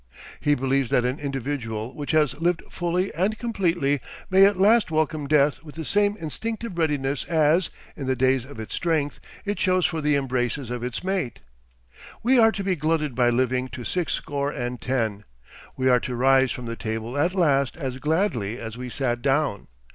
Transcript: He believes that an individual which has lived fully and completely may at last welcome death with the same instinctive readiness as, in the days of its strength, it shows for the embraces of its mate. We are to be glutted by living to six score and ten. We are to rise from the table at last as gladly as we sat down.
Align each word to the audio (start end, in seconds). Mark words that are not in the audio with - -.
He 0.39 0.55
believes 0.55 0.89
that 0.89 1.05
an 1.05 1.19
individual 1.19 1.93
which 1.93 2.09
has 2.09 2.33
lived 2.41 2.63
fully 2.71 3.13
and 3.13 3.37
completely 3.37 4.01
may 4.31 4.47
at 4.47 4.57
last 4.59 4.89
welcome 4.89 5.27
death 5.27 5.61
with 5.61 5.75
the 5.75 5.85
same 5.85 6.17
instinctive 6.19 6.75
readiness 6.75 7.23
as, 7.25 7.69
in 7.95 8.07
the 8.07 8.15
days 8.15 8.43
of 8.43 8.59
its 8.59 8.73
strength, 8.73 9.19
it 9.45 9.59
shows 9.59 9.85
for 9.85 10.01
the 10.01 10.15
embraces 10.15 10.71
of 10.71 10.81
its 10.83 11.03
mate. 11.03 11.41
We 12.23 12.39
are 12.39 12.51
to 12.51 12.63
be 12.63 12.75
glutted 12.75 13.13
by 13.13 13.29
living 13.29 13.67
to 13.73 13.83
six 13.83 14.13
score 14.13 14.49
and 14.49 14.81
ten. 14.81 15.23
We 15.77 15.87
are 15.87 15.99
to 15.99 16.15
rise 16.15 16.51
from 16.51 16.65
the 16.65 16.75
table 16.75 17.15
at 17.15 17.35
last 17.35 17.77
as 17.77 17.99
gladly 17.99 18.57
as 18.57 18.77
we 18.79 18.89
sat 18.89 19.21
down. 19.21 19.67